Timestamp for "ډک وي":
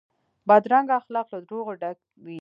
1.81-2.29